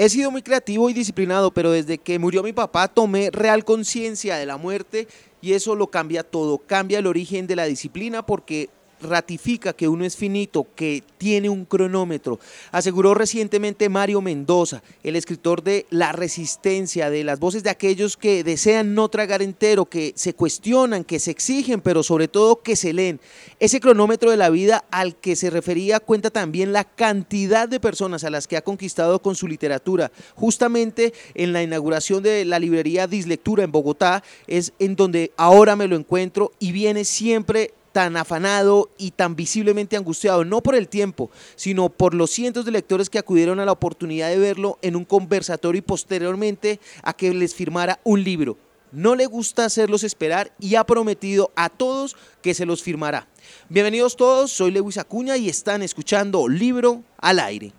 He 0.00 0.08
sido 0.08 0.30
muy 0.30 0.40
creativo 0.40 0.88
y 0.88 0.94
disciplinado, 0.94 1.50
pero 1.50 1.72
desde 1.72 1.98
que 1.98 2.18
murió 2.18 2.42
mi 2.42 2.54
papá 2.54 2.88
tomé 2.88 3.28
real 3.30 3.66
conciencia 3.66 4.36
de 4.36 4.46
la 4.46 4.56
muerte 4.56 5.06
y 5.42 5.52
eso 5.52 5.74
lo 5.74 5.90
cambia 5.90 6.22
todo, 6.22 6.56
cambia 6.56 7.00
el 7.00 7.06
origen 7.06 7.46
de 7.46 7.54
la 7.54 7.66
disciplina 7.66 8.24
porque 8.24 8.70
ratifica 9.02 9.72
que 9.72 9.88
uno 9.88 10.04
es 10.04 10.16
finito, 10.16 10.66
que 10.74 11.02
tiene 11.18 11.48
un 11.48 11.64
cronómetro. 11.64 12.38
Aseguró 12.72 13.14
recientemente 13.14 13.88
Mario 13.88 14.20
Mendoza, 14.20 14.82
el 15.02 15.16
escritor 15.16 15.62
de 15.62 15.86
La 15.90 16.12
Resistencia, 16.12 17.10
de 17.10 17.24
las 17.24 17.38
voces 17.38 17.62
de 17.62 17.70
aquellos 17.70 18.16
que 18.16 18.44
desean 18.44 18.94
no 18.94 19.08
tragar 19.08 19.42
entero, 19.42 19.86
que 19.86 20.12
se 20.16 20.34
cuestionan, 20.34 21.04
que 21.04 21.18
se 21.18 21.30
exigen, 21.30 21.80
pero 21.80 22.02
sobre 22.02 22.28
todo 22.28 22.62
que 22.62 22.76
se 22.76 22.92
leen. 22.92 23.20
Ese 23.58 23.80
cronómetro 23.80 24.30
de 24.30 24.36
la 24.36 24.50
vida 24.50 24.84
al 24.90 25.16
que 25.16 25.36
se 25.36 25.50
refería 25.50 26.00
cuenta 26.00 26.30
también 26.30 26.72
la 26.72 26.84
cantidad 26.84 27.68
de 27.68 27.80
personas 27.80 28.24
a 28.24 28.30
las 28.30 28.46
que 28.46 28.56
ha 28.56 28.62
conquistado 28.62 29.20
con 29.20 29.34
su 29.36 29.46
literatura. 29.46 30.10
Justamente 30.34 31.12
en 31.34 31.52
la 31.52 31.62
inauguración 31.62 32.22
de 32.22 32.44
la 32.44 32.58
librería 32.58 33.06
Dislectura 33.06 33.64
en 33.64 33.72
Bogotá 33.72 34.22
es 34.46 34.72
en 34.78 34.96
donde 34.96 35.32
ahora 35.36 35.76
me 35.76 35.88
lo 35.88 35.96
encuentro 35.96 36.52
y 36.58 36.72
viene 36.72 37.04
siempre 37.04 37.72
tan 37.92 38.16
afanado 38.16 38.90
y 38.98 39.12
tan 39.12 39.36
visiblemente 39.36 39.96
angustiado, 39.96 40.44
no 40.44 40.62
por 40.62 40.74
el 40.74 40.88
tiempo, 40.88 41.30
sino 41.56 41.88
por 41.88 42.14
los 42.14 42.30
cientos 42.30 42.64
de 42.64 42.70
lectores 42.70 43.10
que 43.10 43.18
acudieron 43.18 43.60
a 43.60 43.64
la 43.64 43.72
oportunidad 43.72 44.28
de 44.28 44.38
verlo 44.38 44.78
en 44.82 44.96
un 44.96 45.04
conversatorio 45.04 45.78
y 45.78 45.82
posteriormente 45.82 46.80
a 47.02 47.12
que 47.12 47.32
les 47.34 47.54
firmara 47.54 48.00
un 48.04 48.22
libro. 48.22 48.56
No 48.92 49.14
le 49.14 49.26
gusta 49.26 49.64
hacerlos 49.64 50.02
esperar 50.02 50.52
y 50.58 50.74
ha 50.74 50.84
prometido 50.84 51.52
a 51.54 51.68
todos 51.68 52.16
que 52.42 52.54
se 52.54 52.66
los 52.66 52.82
firmará. 52.82 53.28
Bienvenidos 53.68 54.16
todos, 54.16 54.50
soy 54.50 54.72
Lewis 54.72 54.98
Acuña 54.98 55.36
y 55.36 55.48
están 55.48 55.82
escuchando 55.82 56.48
Libro 56.48 57.04
al 57.18 57.38
Aire. 57.38 57.72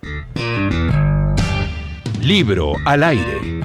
Libro 2.22 2.74
al 2.86 3.02
Aire. 3.02 3.61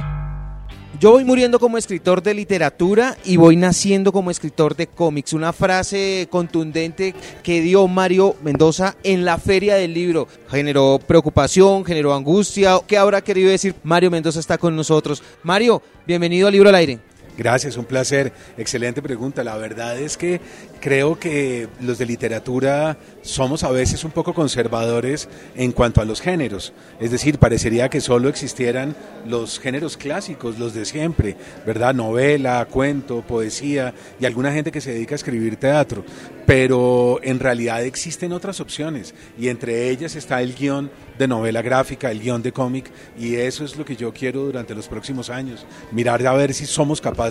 Yo 0.99 1.11
voy 1.11 1.23
muriendo 1.23 1.59
como 1.59 1.77
escritor 1.77 2.23
de 2.23 2.33
literatura 2.33 3.15
y 3.23 3.37
voy 3.37 3.55
naciendo 3.55 4.11
como 4.11 4.31
escritor 4.31 4.75
de 4.75 4.87
cómics. 4.87 5.33
Una 5.33 5.53
frase 5.53 6.27
contundente 6.31 7.13
que 7.43 7.61
dio 7.61 7.87
Mario 7.87 8.35
Mendoza 8.41 8.95
en 9.03 9.23
la 9.23 9.37
feria 9.37 9.75
del 9.75 9.93
libro. 9.93 10.27
Generó 10.49 10.99
preocupación, 11.05 11.85
generó 11.85 12.15
angustia. 12.15 12.79
¿Qué 12.87 12.97
habrá 12.97 13.21
querido 13.21 13.51
decir? 13.51 13.75
Mario 13.83 14.09
Mendoza 14.09 14.39
está 14.39 14.57
con 14.57 14.75
nosotros. 14.75 15.21
Mario, 15.43 15.83
bienvenido 16.07 16.47
al 16.47 16.53
Libro 16.53 16.69
al 16.69 16.75
Aire. 16.75 17.06
Gracias, 17.37 17.77
un 17.77 17.85
placer. 17.85 18.33
Excelente 18.57 19.03
pregunta. 19.03 19.43
La 19.43 19.57
verdad 19.57 19.99
es 19.99 20.17
que 20.17 20.41
creo 20.81 21.19
que 21.19 21.67
los 21.81 21.99
de 21.99 22.07
literatura 22.07 22.97
somos 23.21 23.63
a 23.63 23.69
veces 23.69 24.03
un 24.03 24.09
poco 24.09 24.33
conservadores 24.33 25.29
en 25.55 25.71
cuanto 25.71 26.01
a 26.01 26.05
los 26.05 26.19
géneros. 26.19 26.73
Es 26.99 27.11
decir, 27.11 27.37
parecería 27.37 27.89
que 27.89 28.01
solo 28.01 28.27
existieran 28.27 28.95
los 29.27 29.59
géneros 29.59 29.97
clásicos, 29.97 30.57
los 30.57 30.73
de 30.73 30.85
siempre, 30.85 31.37
¿verdad? 31.63 31.93
Novela, 31.93 32.65
cuento, 32.71 33.21
poesía 33.21 33.93
y 34.19 34.25
alguna 34.25 34.51
gente 34.51 34.71
que 34.71 34.81
se 34.81 34.93
dedica 34.93 35.13
a 35.13 35.17
escribir 35.17 35.57
teatro. 35.57 36.03
Pero 36.47 37.19
en 37.21 37.39
realidad 37.39 37.83
existen 37.83 38.31
otras 38.31 38.61
opciones 38.61 39.13
y 39.37 39.49
entre 39.49 39.89
ellas 39.89 40.15
está 40.15 40.41
el 40.41 40.55
guion 40.55 40.89
de 41.19 41.27
novela 41.27 41.61
gráfica, 41.61 42.09
el 42.09 42.21
guion 42.21 42.41
de 42.41 42.53
cómic 42.53 42.89
y 43.19 43.35
eso 43.35 43.65
es 43.65 43.75
lo 43.75 43.83
que 43.83 43.95
yo 43.95 44.13
quiero 44.13 44.45
durante 44.45 44.73
los 44.73 44.87
próximos 44.87 45.29
años. 45.29 45.65
Mirar 45.91 46.25
a 46.25 46.33
ver 46.33 46.53
si 46.53 46.65
somos 46.65 47.01
capaces 47.01 47.26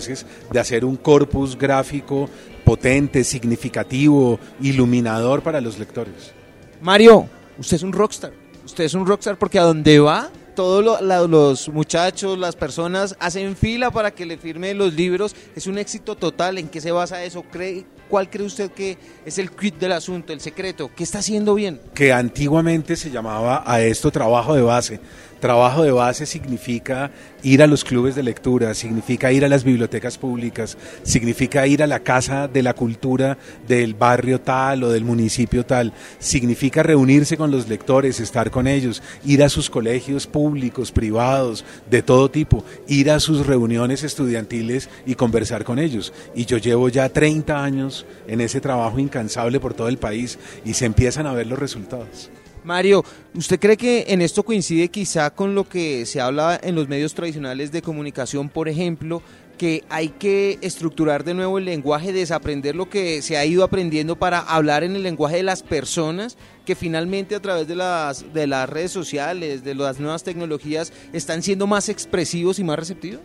de 0.51 0.59
hacer 0.59 0.85
un 0.85 0.95
corpus 0.95 1.57
gráfico 1.57 2.29
potente, 2.63 3.23
significativo, 3.23 4.39
iluminador 4.61 5.41
para 5.41 5.61
los 5.61 5.79
lectores. 5.79 6.33
Mario, 6.81 7.27
usted 7.57 7.77
es 7.77 7.83
un 7.83 7.93
rockstar. 7.93 8.33
Usted 8.65 8.83
es 8.83 8.93
un 8.93 9.05
rockstar 9.05 9.37
porque 9.37 9.57
a 9.59 9.63
donde 9.63 9.99
va, 9.99 10.29
todos 10.57 11.01
los 11.29 11.69
muchachos, 11.69 12.37
las 12.37 12.55
personas 12.55 13.15
hacen 13.19 13.55
fila 13.55 13.91
para 13.91 14.09
que 14.09 14.25
le 14.25 14.37
firme 14.37 14.73
los 14.73 14.91
libros. 14.91 15.35
Es 15.55 15.67
un 15.67 15.77
éxito 15.77 16.15
total. 16.15 16.57
¿En 16.57 16.67
qué 16.67 16.81
se 16.81 16.91
basa 16.91 17.23
eso? 17.23 17.43
¿Cree, 17.43 17.85
¿Cuál 18.09 18.27
cree 18.29 18.47
usted 18.47 18.71
que 18.71 18.97
es 19.23 19.37
el 19.37 19.51
quid 19.51 19.75
del 19.75 19.91
asunto, 19.91 20.33
el 20.33 20.41
secreto? 20.41 20.89
¿Qué 20.95 21.03
está 21.03 21.19
haciendo 21.19 21.53
bien? 21.53 21.79
Que 21.93 22.11
antiguamente 22.11 22.95
se 22.95 23.11
llamaba 23.11 23.63
a 23.67 23.81
esto 23.81 24.09
trabajo 24.09 24.55
de 24.55 24.63
base 24.63 24.99
Trabajo 25.39 25.83
de 25.83 25.91
base 25.91 26.25
significa 26.25 27.11
ir 27.43 27.61
a 27.61 27.67
los 27.67 27.83
clubes 27.83 28.15
de 28.15 28.23
lectura, 28.23 28.73
significa 28.73 29.31
ir 29.31 29.45
a 29.45 29.49
las 29.49 29.63
bibliotecas 29.63 30.17
públicas, 30.17 30.77
significa 31.03 31.67
ir 31.67 31.83
a 31.83 31.87
la 31.87 31.99
casa 31.99 32.47
de 32.47 32.63
la 32.63 32.73
cultura 32.73 33.37
del 33.67 33.93
barrio 33.93 34.41
tal 34.41 34.83
o 34.83 34.89
del 34.89 35.03
municipio 35.03 35.63
tal, 35.63 35.93
significa 36.17 36.81
reunirse 36.81 37.37
con 37.37 37.51
los 37.51 37.67
lectores, 37.67 38.19
estar 38.19 38.49
con 38.49 38.65
ellos, 38.65 39.03
ir 39.23 39.43
a 39.43 39.49
sus 39.49 39.69
colegios 39.69 40.25
públicos, 40.25 40.91
privados, 40.91 41.63
de 41.89 42.01
todo 42.01 42.31
tipo, 42.31 42.63
ir 42.87 43.11
a 43.11 43.19
sus 43.19 43.45
reuniones 43.45 44.03
estudiantiles 44.03 44.89
y 45.05 45.13
conversar 45.13 45.63
con 45.63 45.77
ellos. 45.77 46.13
Y 46.33 46.45
yo 46.45 46.57
llevo 46.57 46.89
ya 46.89 47.09
30 47.09 47.63
años 47.63 48.05
en 48.27 48.41
ese 48.41 48.59
trabajo 48.59 48.97
incansable 48.97 49.59
por 49.59 49.75
todo 49.75 49.87
el 49.87 49.97
país 49.97 50.39
y 50.65 50.73
se 50.73 50.85
empiezan 50.85 51.27
a 51.27 51.33
ver 51.33 51.45
los 51.45 51.59
resultados. 51.59 52.31
Mario, 52.67 53.05
¿usted 53.33 53.59
cree 53.61 53.77
que 53.77 54.07
en 54.09 54.21
esto 54.21 54.43
coincide 54.43 54.89
quizá 54.89 55.29
con 55.29 55.55
lo 55.55 55.67
que 55.67 56.05
se 56.05 56.19
habla 56.19 56.59
en 56.61 56.75
los 56.75 56.89
medios 56.89 57.13
tradicionales 57.13 57.71
de 57.71 57.81
comunicación, 57.81 58.49
por 58.49 58.67
ejemplo, 58.67 59.23
que 59.57 59.85
hay 59.89 60.09
que 60.09 60.59
estructurar 60.61 61.23
de 61.23 61.33
nuevo 61.33 61.57
el 61.57 61.65
lenguaje, 61.65 62.11
desaprender 62.11 62.75
lo 62.75 62.89
que 62.89 63.21
se 63.21 63.37
ha 63.37 63.45
ido 63.45 63.63
aprendiendo 63.63 64.17
para 64.17 64.39
hablar 64.39 64.83
en 64.83 64.97
el 64.97 65.03
lenguaje 65.03 65.37
de 65.37 65.43
las 65.43 65.63
personas, 65.63 66.37
que 66.65 66.75
finalmente 66.75 67.35
a 67.35 67.41
través 67.41 67.69
de 67.69 67.75
las, 67.75 68.33
de 68.33 68.47
las 68.47 68.69
redes 68.69 68.91
sociales, 68.91 69.63
de 69.63 69.73
las 69.73 70.01
nuevas 70.01 70.23
tecnologías, 70.23 70.91
están 71.13 71.43
siendo 71.43 71.67
más 71.67 71.87
expresivos 71.87 72.59
y 72.59 72.65
más 72.65 72.77
receptivos? 72.77 73.21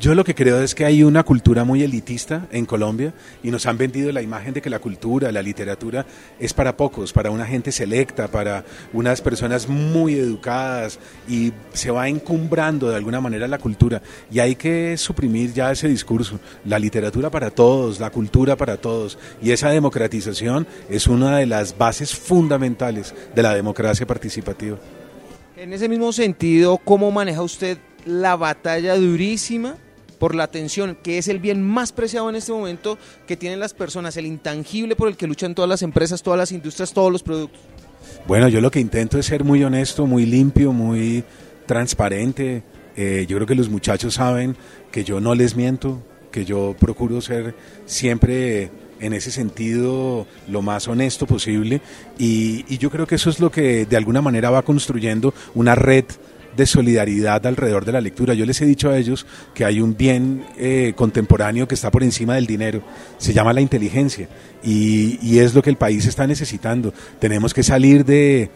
Yo 0.00 0.14
lo 0.14 0.24
que 0.24 0.34
creo 0.34 0.60
es 0.60 0.74
que 0.74 0.84
hay 0.84 1.02
una 1.02 1.22
cultura 1.22 1.64
muy 1.64 1.82
elitista 1.82 2.46
en 2.50 2.66
Colombia 2.66 3.14
y 3.42 3.50
nos 3.50 3.64
han 3.66 3.78
vendido 3.78 4.10
la 4.12 4.22
imagen 4.22 4.52
de 4.52 4.60
que 4.60 4.68
la 4.68 4.80
cultura, 4.80 5.30
la 5.30 5.40
literatura 5.40 6.04
es 6.38 6.52
para 6.52 6.76
pocos, 6.76 7.12
para 7.12 7.30
una 7.30 7.46
gente 7.46 7.70
selecta, 7.70 8.28
para 8.28 8.64
unas 8.92 9.20
personas 9.20 9.68
muy 9.68 10.14
educadas 10.14 10.98
y 11.28 11.52
se 11.72 11.90
va 11.90 12.08
encumbrando 12.08 12.90
de 12.90 12.96
alguna 12.96 13.20
manera 13.20 13.46
la 13.46 13.58
cultura. 13.58 14.02
Y 14.30 14.40
hay 14.40 14.56
que 14.56 14.96
suprimir 14.96 15.52
ya 15.52 15.70
ese 15.70 15.88
discurso, 15.88 16.40
la 16.64 16.78
literatura 16.78 17.30
para 17.30 17.50
todos, 17.50 18.00
la 18.00 18.10
cultura 18.10 18.56
para 18.56 18.76
todos. 18.76 19.16
Y 19.40 19.52
esa 19.52 19.70
democratización 19.70 20.66
es 20.90 21.06
una 21.06 21.38
de 21.38 21.46
las 21.46 21.78
bases 21.78 22.14
fundamentales 22.14 23.14
de 23.34 23.42
la 23.42 23.54
democracia 23.54 24.06
participativa. 24.06 24.76
En 25.56 25.72
ese 25.72 25.88
mismo 25.88 26.12
sentido, 26.12 26.78
¿cómo 26.78 27.10
maneja 27.12 27.42
usted 27.42 27.78
la 28.04 28.36
batalla 28.36 28.96
durísima 28.96 29.76
por 30.24 30.34
la 30.34 30.44
atención, 30.44 30.96
que 31.02 31.18
es 31.18 31.28
el 31.28 31.38
bien 31.38 31.62
más 31.62 31.92
preciado 31.92 32.30
en 32.30 32.36
este 32.36 32.50
momento 32.50 32.96
que 33.26 33.36
tienen 33.36 33.60
las 33.60 33.74
personas, 33.74 34.16
el 34.16 34.24
intangible 34.24 34.96
por 34.96 35.08
el 35.08 35.18
que 35.18 35.26
luchan 35.26 35.54
todas 35.54 35.68
las 35.68 35.82
empresas, 35.82 36.22
todas 36.22 36.38
las 36.38 36.50
industrias, 36.50 36.94
todos 36.94 37.12
los 37.12 37.22
productos? 37.22 37.60
Bueno, 38.26 38.48
yo 38.48 38.62
lo 38.62 38.70
que 38.70 38.80
intento 38.80 39.18
es 39.18 39.26
ser 39.26 39.44
muy 39.44 39.62
honesto, 39.62 40.06
muy 40.06 40.24
limpio, 40.24 40.72
muy 40.72 41.24
transparente. 41.66 42.62
Eh, 42.96 43.26
yo 43.28 43.36
creo 43.36 43.46
que 43.46 43.54
los 43.54 43.68
muchachos 43.68 44.14
saben 44.14 44.56
que 44.90 45.04
yo 45.04 45.20
no 45.20 45.34
les 45.34 45.56
miento, 45.56 46.02
que 46.30 46.46
yo 46.46 46.74
procuro 46.80 47.20
ser 47.20 47.54
siempre 47.84 48.70
en 49.00 49.12
ese 49.12 49.30
sentido 49.30 50.26
lo 50.48 50.62
más 50.62 50.88
honesto 50.88 51.26
posible 51.26 51.82
y, 52.16 52.64
y 52.66 52.78
yo 52.78 52.88
creo 52.88 53.06
que 53.06 53.16
eso 53.16 53.28
es 53.28 53.40
lo 53.40 53.50
que 53.50 53.84
de 53.84 53.96
alguna 53.98 54.22
manera 54.22 54.48
va 54.48 54.62
construyendo 54.62 55.34
una 55.54 55.74
red 55.74 56.06
de 56.56 56.66
solidaridad 56.66 57.46
alrededor 57.46 57.84
de 57.84 57.92
la 57.92 58.00
lectura. 58.00 58.34
Yo 58.34 58.46
les 58.46 58.60
he 58.60 58.66
dicho 58.66 58.90
a 58.90 58.96
ellos 58.96 59.26
que 59.54 59.64
hay 59.64 59.80
un 59.80 59.96
bien 59.96 60.44
eh, 60.56 60.92
contemporáneo 60.96 61.68
que 61.68 61.74
está 61.74 61.90
por 61.90 62.02
encima 62.02 62.34
del 62.34 62.46
dinero, 62.46 62.82
se 63.18 63.32
llama 63.32 63.52
la 63.52 63.60
inteligencia 63.60 64.28
y, 64.62 65.18
y 65.22 65.38
es 65.38 65.54
lo 65.54 65.62
que 65.62 65.70
el 65.70 65.76
país 65.76 66.06
está 66.06 66.26
necesitando. 66.26 66.92
Tenemos 67.18 67.54
que 67.54 67.62
salir 67.62 68.04
de 68.04 68.50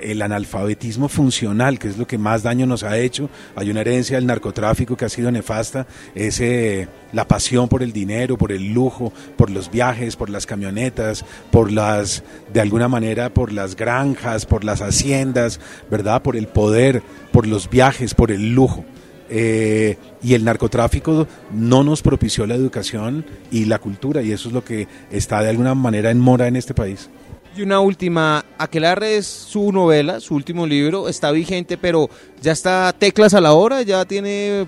el 0.00 0.22
analfabetismo 0.22 1.08
funcional, 1.08 1.78
que 1.78 1.88
es 1.88 1.98
lo 1.98 2.06
que 2.06 2.18
más 2.18 2.42
daño 2.42 2.66
nos 2.66 2.82
ha 2.82 2.98
hecho. 2.98 3.28
Hay 3.56 3.70
una 3.70 3.80
herencia 3.80 4.16
del 4.16 4.26
narcotráfico 4.26 4.96
que 4.96 5.04
ha 5.04 5.08
sido 5.08 5.30
nefasta, 5.30 5.86
es 6.14 6.40
eh, 6.40 6.88
la 7.12 7.26
pasión 7.26 7.68
por 7.68 7.82
el 7.82 7.92
dinero, 7.92 8.36
por 8.36 8.52
el 8.52 8.72
lujo, 8.72 9.12
por 9.36 9.50
los 9.50 9.70
viajes, 9.70 10.16
por 10.16 10.30
las 10.30 10.46
camionetas, 10.46 11.24
por 11.50 11.70
las, 11.70 12.22
de 12.52 12.60
alguna 12.60 12.88
manera, 12.88 13.32
por 13.32 13.52
las 13.52 13.76
granjas, 13.76 14.46
por 14.46 14.64
las 14.64 14.82
haciendas, 14.82 15.60
¿verdad? 15.90 16.22
Por 16.22 16.36
el 16.36 16.48
poder, 16.48 17.02
por 17.32 17.46
los 17.46 17.68
viajes, 17.70 18.14
por 18.14 18.30
el 18.30 18.54
lujo. 18.54 18.84
Eh, 19.30 19.96
y 20.22 20.34
el 20.34 20.44
narcotráfico 20.44 21.26
no 21.52 21.82
nos 21.82 22.02
propició 22.02 22.46
la 22.46 22.54
educación 22.54 23.24
y 23.50 23.64
la 23.64 23.78
cultura, 23.78 24.22
y 24.22 24.32
eso 24.32 24.48
es 24.48 24.54
lo 24.54 24.64
que 24.64 24.86
está 25.10 25.42
de 25.42 25.50
alguna 25.50 25.74
manera 25.74 26.10
en 26.10 26.20
mora 26.20 26.46
en 26.46 26.56
este 26.56 26.74
país. 26.74 27.08
Y 27.56 27.62
una 27.62 27.78
última, 27.78 28.44
Aquelarre 28.58 29.16
es 29.16 29.26
su 29.26 29.70
novela, 29.70 30.18
su 30.18 30.34
último 30.34 30.66
libro, 30.66 31.08
está 31.08 31.30
vigente, 31.30 31.78
pero 31.78 32.10
ya 32.42 32.50
está 32.50 32.92
teclas 32.92 33.32
a 33.34 33.40
la 33.40 33.52
hora, 33.52 33.82
ya 33.82 34.04
tiene 34.04 34.66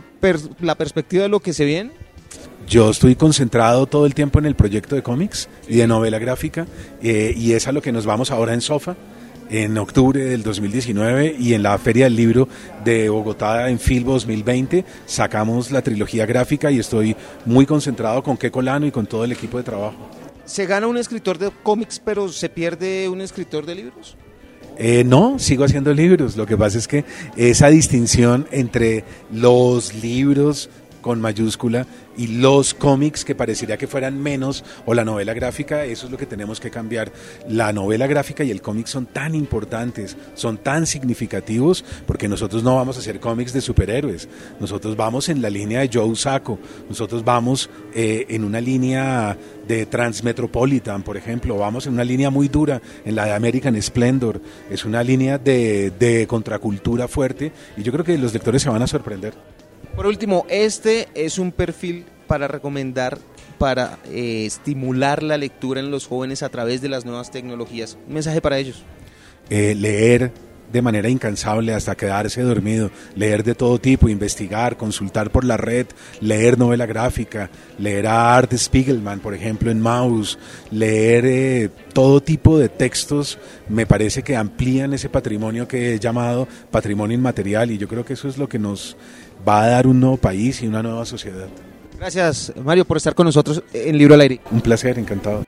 la 0.61 0.77
perspectiva 0.77 1.25
de 1.25 1.29
lo 1.29 1.41
que 1.41 1.53
se 1.53 1.65
viene. 1.65 1.91
Yo 2.69 2.91
estoy 2.91 3.17
concentrado 3.17 3.87
todo 3.87 4.07
el 4.07 4.15
tiempo 4.15 4.39
en 4.39 4.47
el 4.47 4.55
proyecto 4.55 4.95
de 4.95 5.03
cómics 5.03 5.49
y 5.69 5.77
de 5.77 5.89
novela 5.89 6.21
gráfica, 6.21 6.67
eh, 7.03 7.35
y 7.37 7.53
es 7.53 7.67
a 7.67 7.73
lo 7.73 7.83
que 7.83 7.91
nos 7.91 8.07
vamos 8.07 8.31
ahora 8.31 8.55
en 8.55 8.61
Sofa. 8.61 8.95
en 9.49 9.79
octubre 9.79 10.25
del 10.25 10.43
2019 10.43 11.37
y 11.39 11.55
en 11.55 11.63
la 11.63 11.79
Feria 11.79 12.07
del 12.07 12.17
Libro 12.17 12.49
de 12.85 13.09
Bogotá 13.09 13.71
en 13.71 13.79
Filbo 13.79 14.15
2020 14.15 14.85
sacamos 15.07 15.71
la 15.71 15.83
trilogía 15.83 16.27
gráfica 16.27 16.73
y 16.73 16.81
estoy 16.81 17.15
muy 17.45 17.65
concentrado 17.65 18.25
con 18.25 18.37
Keco 18.37 18.61
Lano 18.61 18.87
y 18.87 18.91
con 18.91 19.07
todo 19.07 19.23
el 19.23 19.31
equipo 19.31 19.59
de 19.59 19.63
trabajo. 19.63 20.26
¿Se 20.47 20.65
gana 20.65 20.87
un 20.87 20.97
escritor 20.97 21.39
de 21.39 21.51
cómics 21.63 22.01
pero 22.03 22.29
se 22.29 22.49
pierde 22.49 23.09
un 23.09 23.21
escritor 23.21 23.67
de 23.67 23.75
libros? 23.75 24.17
Eh, 24.79 25.05
no, 25.05 25.39
sigo 25.39 25.65
haciendo 25.65 25.93
libros. 25.93 26.37
Lo 26.37 26.47
que 26.47 26.57
pasa 26.57 26.79
es 26.79 26.87
que 26.87 27.05
esa 27.37 27.69
distinción 27.69 28.47
entre 28.51 29.05
los 29.33 29.95
libros 29.95 30.71
con 31.07 31.21
mayúscula 31.21 31.87
y 32.17 32.27
los 32.27 32.75
cómics 32.75 33.25
que 33.25 33.37
parecería 33.37 33.77
que 33.77 33.87
fueran 33.87 34.21
menos 34.21 34.65
o 34.87 34.93
la 34.93 35.05
novela 35.05 35.35
gráfica, 35.35 35.85
eso 35.85 36.07
es 36.07 36.11
lo 36.11 36.19
que 36.19 36.27
tenemos 36.27 36.59
que 36.59 36.69
cambiar. 36.69 37.13
La 37.49 37.73
novela 37.73 38.09
gráfica 38.09 38.43
y 38.43 38.51
el 38.51 38.61
cómic 38.61 38.89
son 38.89 39.07
tan 39.07 39.37
importantes, 39.37 40.17
son 40.35 40.59
tan 40.59 40.85
significativos, 40.85 41.85
porque 42.09 42.27
nosotros 42.27 42.65
no 42.65 42.75
vamos 42.75 42.97
a 42.97 42.99
hacer 42.99 43.21
cómics 43.21 43.53
de 43.53 43.61
superhéroes, 43.61 44.29
nosotros 44.59 44.97
vamos 44.97 45.29
en 45.29 45.41
la 45.43 45.49
línea 45.49 45.79
de 45.79 45.91
Joe 45.93 46.17
Sacco, 46.17 46.59
nosotros 46.89 47.25
vamos 47.25 47.71
eh, 47.95 48.27
en 48.31 48.43
una 48.43 48.61
línea 48.61 49.39
de 49.69 49.87
Transmetropolitan, 49.87 51.05
por 51.05 51.17
ejemplo, 51.17 51.57
vamos 51.57 51.87
en 51.87 51.93
una 51.93 52.05
línea 52.05 52.31
muy 52.31 52.49
dura, 52.49 52.83
en 53.05 53.15
la 53.15 53.27
de 53.27 53.33
American 53.33 53.81
Splendor, 53.81 54.41
es 54.69 54.85
una 54.85 55.05
línea 55.05 55.39
de, 55.39 55.93
de 55.93 56.27
contracultura 56.27 57.07
fuerte 57.07 57.53
y 57.77 57.85
yo 57.85 57.93
creo 57.93 58.05
que 58.05 58.19
los 58.19 58.33
lectores 58.33 58.63
se 58.63 58.71
van 58.71 58.83
a 58.83 58.89
sorprender. 58.89 59.56
Por 59.95 60.07
último, 60.07 60.47
este 60.49 61.09
es 61.15 61.39
un 61.39 61.53
perfil 61.53 62.05
para 62.27 62.49
recomendar, 62.49 63.19
para 63.59 63.99
eh, 64.11 64.45
estimular 64.47 65.23
la 65.23 65.39
lectura 65.39 65.81
en 65.81 65.91
los 65.91 66.07
jóvenes 66.07 66.43
a 66.43 66.49
través 66.49 66.83
de 66.83 66.89
las 66.89 67.05
nuevas 67.05 67.31
tecnologías. 67.31 67.97
Un 68.07 68.15
mensaje 68.15 68.41
para 68.41 68.59
ellos. 68.59 68.83
Eh, 69.49 69.75
leer 69.75 70.33
de 70.73 70.83
manera 70.83 71.09
incansable 71.09 71.75
hasta 71.75 71.97
quedarse 71.97 72.43
dormido, 72.43 72.91
leer 73.15 73.45
de 73.45 73.55
todo 73.55 73.79
tipo, 73.79 74.09
investigar, 74.09 74.77
consultar 74.77 75.31
por 75.31 75.45
la 75.45 75.57
red, 75.57 75.87
leer 76.21 76.59
novela 76.59 76.87
gráfica, 76.87 77.51
leer 77.79 78.07
a 78.07 78.37
Art 78.37 78.53
Spiegelman, 78.55 79.21
por 79.21 79.35
ejemplo, 79.35 79.71
en 79.71 79.81
Mouse, 79.81 80.39
leer 80.71 81.25
eh, 81.27 81.71
todo 81.93 82.21
tipo 82.21 82.59
de 82.59 82.69
textos, 82.69 83.39
me 83.69 83.87
parece 83.87 84.23
que 84.23 84.37
amplían 84.37 84.93
ese 84.93 85.09
patrimonio 85.09 85.67
que 85.67 85.95
he 85.95 85.99
llamado 85.99 86.49
patrimonio 86.71 87.17
inmaterial 87.17 87.71
y 87.71 87.79
yo 87.79 87.89
creo 87.89 88.05
que 88.05 88.15
eso 88.15 88.29
es 88.29 88.39
lo 88.39 88.49
que 88.49 88.59
nos 88.59 88.97
va 89.47 89.65
a 89.65 89.69
dar 89.69 89.87
un 89.87 90.01
nuevo 90.01 90.17
país 90.17 90.63
y 90.63 90.67
una 90.67 90.83
nueva 90.83 91.05
sociedad. 91.05 91.49
Gracias, 91.99 92.53
Mario, 92.63 92.85
por 92.85 92.99
estar 92.99 93.15
con 93.15 93.25
nosotros 93.25 93.63
en 93.73 93.97
Libro 93.97 94.15
al 94.15 94.21
Aire. 94.21 94.41
Un 94.51 94.61
placer, 94.61 94.99
encantado. 94.99 95.45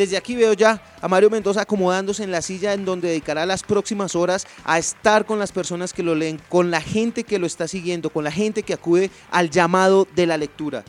Desde 0.00 0.16
aquí 0.16 0.34
veo 0.34 0.54
ya 0.54 0.82
a 1.02 1.08
Mario 1.08 1.28
Mendoza 1.28 1.60
acomodándose 1.60 2.24
en 2.24 2.30
la 2.30 2.40
silla 2.40 2.72
en 2.72 2.86
donde 2.86 3.08
dedicará 3.08 3.44
las 3.44 3.62
próximas 3.62 4.16
horas 4.16 4.46
a 4.64 4.78
estar 4.78 5.26
con 5.26 5.38
las 5.38 5.52
personas 5.52 5.92
que 5.92 6.02
lo 6.02 6.14
leen, 6.14 6.40
con 6.48 6.70
la 6.70 6.80
gente 6.80 7.22
que 7.22 7.38
lo 7.38 7.46
está 7.46 7.68
siguiendo, 7.68 8.08
con 8.08 8.24
la 8.24 8.32
gente 8.32 8.62
que 8.62 8.72
acude 8.72 9.10
al 9.30 9.50
llamado 9.50 10.08
de 10.16 10.24
la 10.24 10.38
lectura. 10.38 10.84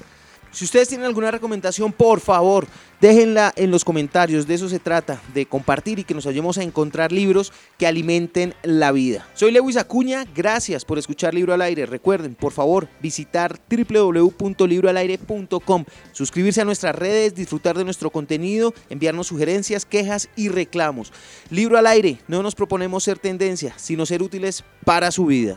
Si 0.51 0.65
ustedes 0.65 0.89
tienen 0.89 1.07
alguna 1.07 1.31
recomendación, 1.31 1.93
por 1.93 2.19
favor, 2.19 2.67
déjenla 2.99 3.53
en 3.55 3.71
los 3.71 3.85
comentarios. 3.85 4.45
De 4.47 4.55
eso 4.55 4.67
se 4.67 4.79
trata, 4.79 5.21
de 5.33 5.45
compartir 5.45 5.99
y 5.99 6.03
que 6.03 6.13
nos 6.13 6.27
ayudemos 6.27 6.57
a 6.57 6.63
encontrar 6.63 7.13
libros 7.13 7.53
que 7.77 7.87
alimenten 7.87 8.53
la 8.63 8.91
vida. 8.91 9.25
Soy 9.33 9.51
Lewis 9.51 9.77
Acuña, 9.77 10.25
gracias 10.35 10.83
por 10.83 10.99
escuchar 10.99 11.33
Libro 11.33 11.53
al 11.53 11.61
Aire. 11.61 11.85
Recuerden, 11.85 12.35
por 12.35 12.51
favor, 12.51 12.89
visitar 13.01 13.61
www.libroalaire.com, 13.69 15.85
suscribirse 16.11 16.59
a 16.61 16.65
nuestras 16.65 16.95
redes, 16.95 17.33
disfrutar 17.33 17.77
de 17.77 17.85
nuestro 17.85 18.09
contenido, 18.09 18.73
enviarnos 18.89 19.27
sugerencias, 19.27 19.85
quejas 19.85 20.27
y 20.35 20.49
reclamos. 20.49 21.13
Libro 21.49 21.77
al 21.77 21.87
Aire, 21.87 22.17
no 22.27 22.43
nos 22.43 22.55
proponemos 22.55 23.05
ser 23.05 23.19
tendencia, 23.19 23.73
sino 23.77 24.05
ser 24.05 24.21
útiles 24.21 24.65
para 24.83 25.11
su 25.11 25.27
vida. 25.27 25.55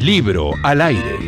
Libro 0.00 0.52
al 0.62 0.80
Aire. 0.80 1.27